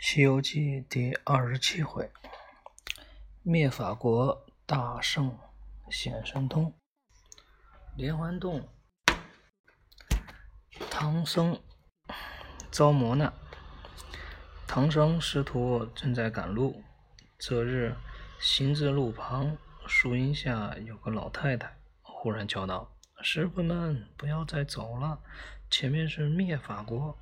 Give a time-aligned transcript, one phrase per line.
[0.10, 2.08] 《西游记》第二十七回：
[3.42, 5.36] 灭法国大圣
[5.90, 6.72] 显神通。
[7.96, 8.68] 连环洞，
[10.88, 11.60] 唐僧
[12.70, 13.32] 遭磨难。
[14.68, 16.84] 唐僧师徒正在赶路，
[17.36, 17.96] 这日
[18.38, 19.58] 行至路旁，
[19.88, 25.18] 树荫下有个老太太，忽然叫道：“师傅们，不要再走了，
[25.68, 27.18] 前面是灭法国。”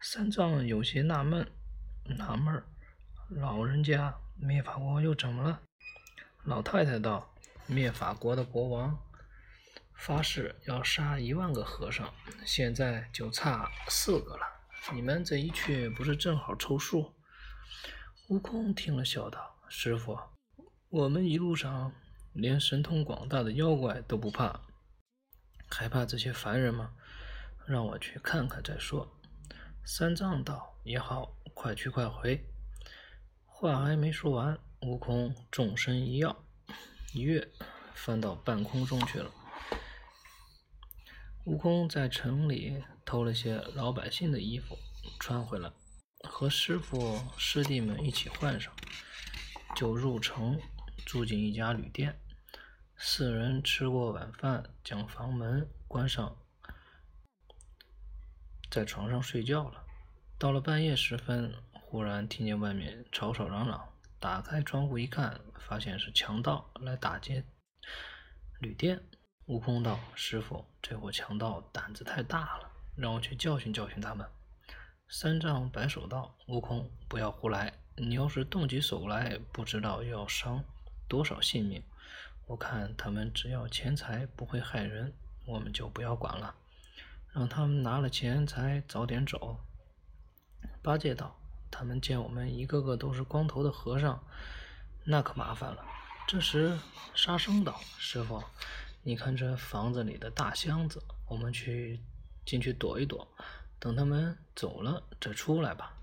[0.00, 1.46] 三藏有些纳闷。
[2.06, 2.66] 纳闷儿，
[3.30, 5.62] 老人家，灭法国又怎么了？
[6.44, 7.34] 老太太道
[7.66, 8.98] ：“灭法国的国王
[9.94, 12.12] 发誓要杀一万个和尚，
[12.44, 14.46] 现在就差四个了。
[14.92, 17.14] 你们这一去，不是正好凑数？”
[18.28, 20.18] 悟空听了，笑道：“师傅，
[20.90, 21.90] 我们一路上
[22.34, 24.60] 连神通广大的妖怪都不怕，
[25.70, 26.92] 还怕这些凡人吗？
[27.66, 29.10] 让我去看看再说。”
[29.86, 32.44] 三藏道：“也好。”快去快回！
[33.46, 36.36] 话还没说完，悟空纵身一跃，
[37.14, 37.48] 一跃
[37.94, 39.30] 翻到半空中去了。
[41.44, 44.76] 悟空在城里偷了些老百姓的衣服
[45.20, 45.72] 穿回来，
[46.28, 48.74] 和师傅师弟们一起换上，
[49.76, 50.60] 就入城
[51.06, 52.20] 住进一家旅店。
[52.96, 56.36] 四人吃过晚饭，将房门关上，
[58.70, 59.83] 在床上睡觉了。
[60.36, 63.88] 到了半夜时分，忽然听见外面吵吵嚷嚷。
[64.18, 67.44] 打开窗户一看，发现是强盗来打劫
[68.58, 69.00] 旅店。
[69.46, 74.26] 悟空道：“师傅，这伙强盗胆子太大了，让我去教训教训他们。”
[75.08, 77.72] 三藏摆手道：“悟空，不要胡来！
[77.96, 80.64] 你要是动起手来，不知道要伤
[81.06, 81.82] 多少性命。
[82.46, 85.12] 我看他们只要钱财，不会害人，
[85.46, 86.54] 我们就不要管了，
[87.32, 89.60] 让他们拿了钱财早点走。”
[90.82, 91.36] 八戒道
[91.70, 94.22] ：“他们见我们一个个都是光头的和尚，
[95.04, 95.84] 那可麻烦了。”
[96.26, 96.78] 这时
[97.14, 98.42] 沙僧道：“师傅，
[99.02, 102.00] 你看这房子里的大箱子，我们去
[102.46, 103.28] 进去躲一躲，
[103.78, 105.94] 等他们走了再出来吧。”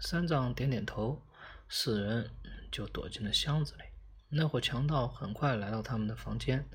[0.00, 1.20] 三藏点点头，
[1.68, 2.30] 四人
[2.70, 3.84] 就躲进了箱子里。
[4.28, 6.68] 那伙强盗很快来到他们的房间，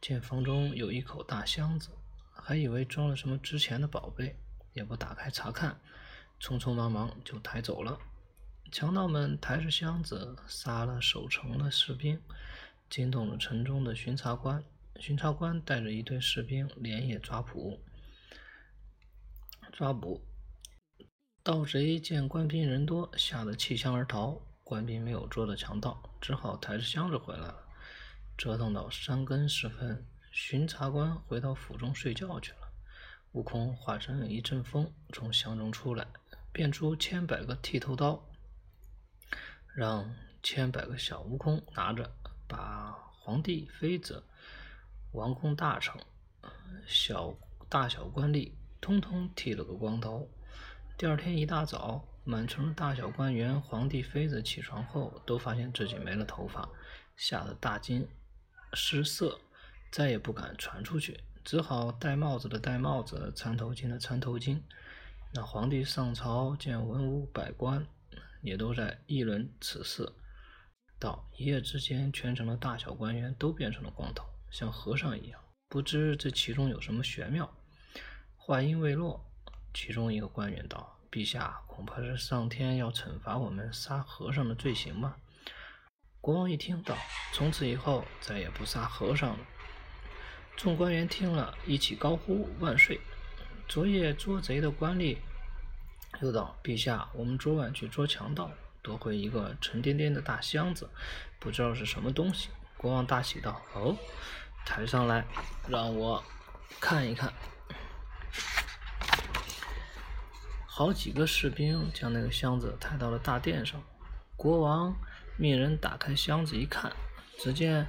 [0.00, 1.90] 见房中有一口大箱子，
[2.32, 4.36] 还以为装了什么值钱的宝贝，
[4.72, 5.80] 也不打开查看。
[6.42, 7.96] 匆匆忙忙就抬走了。
[8.72, 12.20] 强盗们抬着箱子，杀了守城的士兵，
[12.90, 14.64] 惊动了城中的巡查官。
[14.98, 17.80] 巡查官带着一队士兵，连夜抓捕。
[19.72, 20.20] 抓捕
[21.44, 24.40] 盗贼见官兵人多，吓得弃枪而逃。
[24.64, 27.68] 官兵没有捉到强盗，只好抬着箱子回来了。
[28.36, 32.72] 折腾到三更时分，巡查官回到府中睡觉去了。
[33.32, 36.06] 悟空化成一阵风，从箱中出来。
[36.52, 38.28] 变出千百个剃头刀，
[39.74, 42.12] 让千百个小悟空拿着，
[42.46, 44.22] 把皇帝、妃子、
[45.12, 45.94] 王公大臣、
[46.86, 47.34] 小
[47.70, 48.52] 大小官吏，
[48.82, 50.28] 通通剃了个光头。
[50.98, 56.68] 第二天一大早，满城的大小官员、皇帝、妃子起床后，都发现自己没了头发，
[57.16, 58.06] 吓得大惊
[58.74, 59.40] 失色，
[59.90, 64.60] 再也不敢传出去，只好戴帽子的戴帽子，缠头巾的缠头巾。
[65.34, 67.86] 那皇帝上朝见文武百官，
[68.42, 70.12] 也都在议论此事。
[70.98, 75.40] 道一夜之间，全城的大小官员都变成了光头，像和尚一样。
[75.70, 77.50] 不知这其中有什么玄妙。
[78.36, 79.24] 话音未落，
[79.72, 85.16] 其中一个官员道：“陛下，恐怕是上天要惩罚我们杀和尚的罪行吧？”
[86.20, 86.94] 国王一听到，
[87.32, 89.46] 从此以后再也不杀和尚了。
[90.58, 93.00] 众官员听了一起高呼万岁。
[93.68, 95.16] 昨夜捉贼的官吏
[96.20, 98.50] 又道：“陛下，我们昨晚去捉强盗，
[98.82, 100.90] 夺回一个沉甸甸的大箱子，
[101.38, 103.96] 不知道是什么东西。”国王大喜道：“哦，
[104.66, 105.24] 抬上来，
[105.68, 106.22] 让我
[106.78, 107.32] 看一看。”
[110.66, 113.82] 好几个士兵将那个箱子抬到了大殿上。
[114.36, 114.94] 国王
[115.36, 116.92] 命人打开箱子一看，
[117.38, 117.86] 只见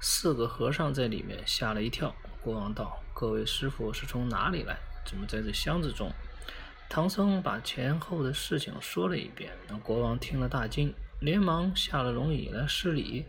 [0.00, 2.14] 四个和尚在里面，吓了一跳。
[2.46, 4.78] 国王道：“各位师傅是从哪里来？
[5.04, 6.08] 怎么在这箱子中？”
[6.88, 9.52] 唐僧把前后的事情说了一遍。
[9.68, 13.24] 那国王听了大惊，连忙下了龙椅来施礼。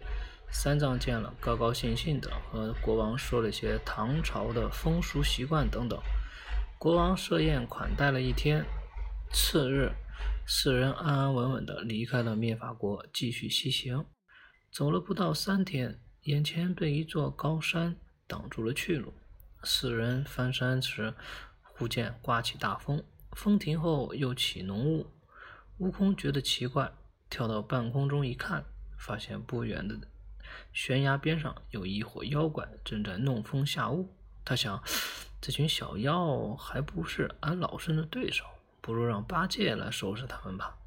[0.52, 6.00] 三藏见了，高高兴兴的和国王说了些唐朝的风俗习惯等等。
[6.78, 8.64] 国王设宴款待了一天。
[9.34, 9.94] 次日，
[10.46, 14.06] 四人安安稳稳的离开了灭法国，继续西行。
[14.72, 17.96] 走了不到三天，眼前被一座高山。
[18.27, 19.13] 挡住了去路。
[19.63, 21.13] 四人翻山时，
[21.63, 25.07] 忽见刮起大风，风停后又起浓雾。
[25.79, 26.91] 悟空觉得奇怪，
[27.29, 28.65] 跳到半空中一看，
[28.97, 29.97] 发现不远的
[30.74, 34.13] 悬崖边上有一伙妖怪正在弄风下雾。
[34.45, 34.81] 他想，
[35.41, 38.45] 这群小妖还不是俺老孙的对手，
[38.81, 40.77] 不如让八戒来收拾他们吧。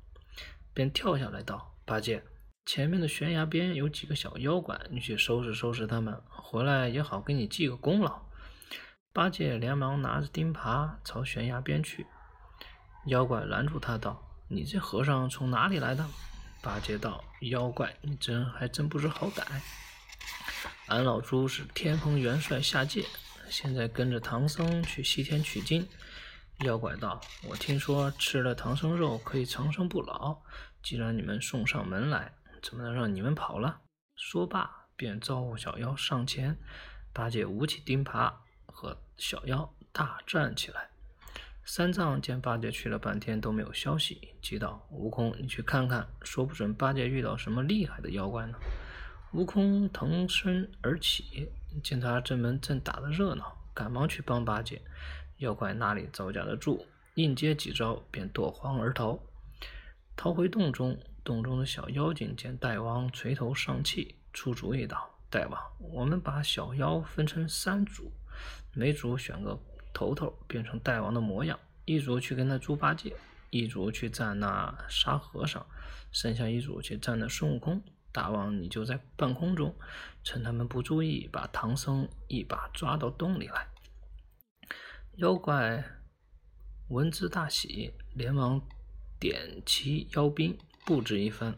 [0.73, 2.23] 便跳下来道：“八戒，
[2.73, 8.23] 前面的悬崖边有几个小妖怪，你去收拾收拾他们，回来也好给你记个功劳。”
[9.13, 12.07] 八戒连忙拿着钉耙朝悬崖边去。
[13.07, 16.07] 妖怪拦住他道：“你这和尚从哪里来的？”
[16.63, 19.43] 八戒道：“妖怪，你真还真不知好歹。
[20.87, 23.05] 俺老猪是天蓬元帅下界，
[23.49, 25.85] 现在跟着唐僧去西天取经。”
[26.65, 27.21] 妖怪道
[27.51, 30.37] ：“我听说吃了唐僧肉可以长生不老，
[30.85, 33.81] 既然你们送上门来，怎么能让你们跑了？”
[34.17, 36.57] 说罢，便招呼小妖上前。
[37.13, 38.33] 八戒舞起钉耙，
[38.67, 40.91] 和小妖大战起来。
[41.65, 48.59] 三藏见八戒去了半天都没有消息，急道：“悟空，你去看看，说不准八戒遇到什么厉害的妖怪呢。”
[49.33, 51.49] 悟空腾身而起，
[51.83, 54.83] 见他正门正打得热闹，赶忙去帮八戒。
[55.39, 59.19] 妖怪哪里招架得住，应接几招便落荒而逃。
[60.17, 60.99] 逃回洞中，
[61.31, 68.11] 洞中的小妖精见大王垂头丧气，出主意道：“大王，我们把小妖分成三组，
[68.75, 69.57] 每组选个。”
[69.95, 73.15] 头头变成大王的模样，一组去跟那猪八戒，
[73.51, 75.65] 一组去战那沙和尚，
[76.11, 77.81] 剩下一组去战那孙悟空。
[78.11, 79.73] 大王，你就在半空中，
[80.25, 83.69] 趁他们不注意，把唐僧一把抓到洞里来。
[85.17, 85.85] 妖怪
[86.89, 88.61] 闻之大喜，连忙
[89.21, 90.57] 点齐妖兵，
[90.91, 91.55] 布置一番。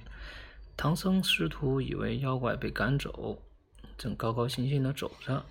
[0.77, 3.41] 唐僧师徒以为妖怪被赶走，
[3.97, 5.43] 正高高兴兴地走着，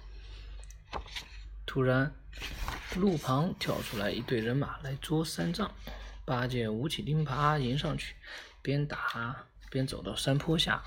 [1.66, 2.14] 突然。
[2.96, 5.72] 路旁跳出来一队人马来捉三藏，
[6.24, 8.16] 八戒舞起钉耙迎上去，
[8.62, 10.84] 边打边走到山坡下。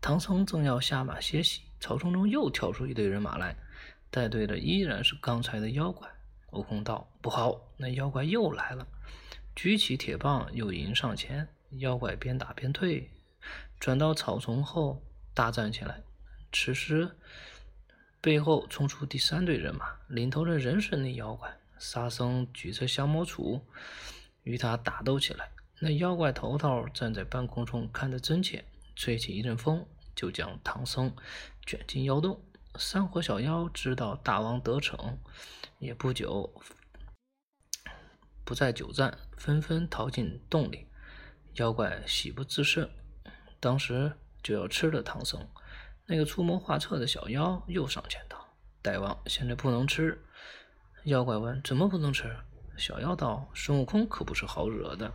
[0.00, 3.56] 唐僧正要下马歇息，草丛中又跳出一队人马来，
[4.12, 6.08] 带队的依然是刚才的妖怪。
[6.52, 8.86] 悟空道：“不好，那妖怪又来了！”
[9.56, 11.48] 举起铁棒又迎上前，
[11.78, 13.10] 妖怪边打边退，
[13.78, 16.02] 转到草丛后大战起来。
[16.52, 17.16] 此时。
[18.20, 21.58] 背后冲出第三队人马，领头的人是那妖怪。
[21.78, 23.60] 沙僧举着降魔杵
[24.44, 25.50] 与他打斗起来。
[25.80, 28.64] 那妖怪头头站在半空中看得真切，
[28.96, 29.86] 吹起一阵风，
[30.16, 31.14] 就将唐僧
[31.66, 32.42] 卷进妖洞。
[32.76, 35.18] 三伙小妖知道大王得逞，
[35.78, 36.50] 也不久
[38.42, 40.86] 不再久战，纷纷逃进洞里。
[41.54, 42.90] 妖怪喜不自胜，
[43.60, 44.12] 当时
[44.42, 45.40] 就要吃了唐僧。
[46.06, 50.20] 那个出谋划策的小妖又上前道：“大王，现在不能吃。”
[51.04, 52.36] 妖怪问：“怎么不能吃？”
[52.76, 55.12] 小妖道：“孙悟空可不是好惹的，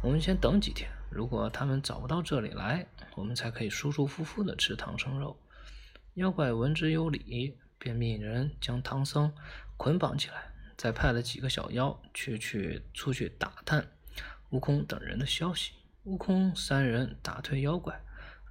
[0.00, 0.88] 我们先等几天。
[1.10, 5.36] 如果他们找不到这里来，我们才可以舒舒服服的吃唐僧肉。”
[6.14, 9.32] 妖怪闻之有理，便命人将唐僧
[9.76, 13.90] 捆绑起来，再派了几个小妖去去出去打探
[14.50, 15.72] 悟空等人的消息。
[16.04, 18.00] 悟空三人打退妖怪，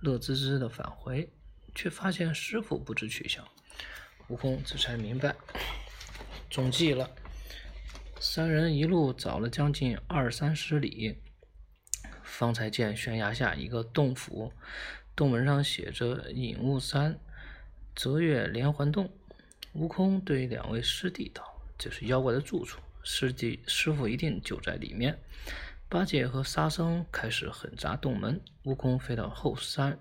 [0.01, 1.31] 乐滋滋的返回。
[1.75, 3.47] 却发现师傅不知去向，
[4.27, 5.35] 悟空这才明白
[6.49, 7.09] 中计了。
[8.19, 11.17] 三人一路找了将近二三十里，
[12.23, 14.51] 方才见悬崖下一个洞府，
[15.15, 17.17] 洞门上写着“隐雾山
[17.95, 19.09] 泽月连环洞”。
[19.73, 25.17] 悟空对两位师弟道：“这是妖怪的住处，师弟师傅一定就在里面。”
[25.91, 29.97] 八戒和沙僧开始狠砸洞门，悟空飞到后山。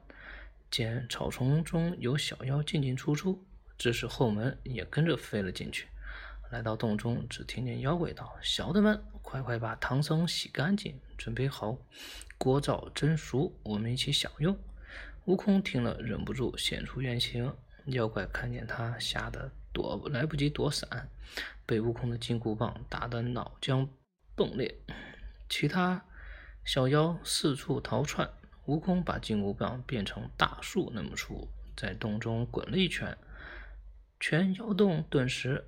[0.70, 3.42] 见草丛中有小妖进进出出，
[3.78, 5.88] 这时后门也跟着飞了进去。
[6.50, 11.78] 来到洞中，只听见妖怪道：“小的们，快快把唐僧洗干净，准备好
[12.36, 14.54] 锅灶蒸熟，我们一起享用。”
[15.24, 17.50] 悟空听了，忍不住现出原形。
[17.86, 21.08] 妖怪看见他，吓得躲来不及躲闪，
[21.64, 23.88] 被悟空的金箍棒打得脑浆
[24.36, 24.78] 迸裂。
[25.48, 26.04] 其他
[26.64, 28.30] 小妖四处逃窜。
[28.66, 33.16] 悟空把金箍棒变成大树那么粗，在洞中滚了一圈，
[34.20, 35.64] 全妖洞顿时，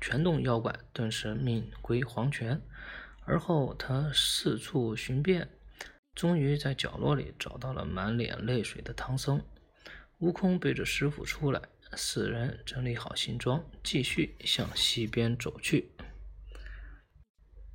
[0.00, 2.62] 全洞妖怪顿时命归黄泉。
[3.24, 5.48] 而后他四处寻遍，
[6.14, 9.44] 终于在角落里找到了满脸泪水的唐僧。
[10.18, 11.60] 悟空背着师傅出来，
[11.96, 15.90] 四人整理好行装，继续向西边走去。